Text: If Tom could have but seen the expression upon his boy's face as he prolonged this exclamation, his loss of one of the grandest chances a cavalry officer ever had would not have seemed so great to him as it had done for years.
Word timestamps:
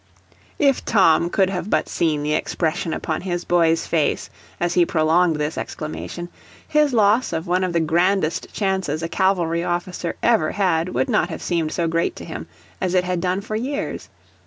If 0.57 0.83
Tom 0.83 1.29
could 1.29 1.51
have 1.51 1.69
but 1.69 1.87
seen 1.87 2.23
the 2.23 2.33
expression 2.33 2.91
upon 2.91 3.21
his 3.21 3.45
boy's 3.45 3.85
face 3.85 4.31
as 4.59 4.73
he 4.73 4.83
prolonged 4.83 5.35
this 5.35 5.59
exclamation, 5.59 6.29
his 6.67 6.91
loss 6.91 7.31
of 7.31 7.45
one 7.45 7.63
of 7.63 7.71
the 7.71 7.79
grandest 7.79 8.51
chances 8.51 9.03
a 9.03 9.07
cavalry 9.07 9.63
officer 9.63 10.15
ever 10.23 10.53
had 10.53 10.89
would 10.89 11.07
not 11.07 11.29
have 11.29 11.43
seemed 11.43 11.71
so 11.71 11.87
great 11.87 12.15
to 12.15 12.25
him 12.25 12.47
as 12.81 12.95
it 12.95 13.03
had 13.03 13.21
done 13.21 13.41
for 13.41 13.55
years. 13.55 14.09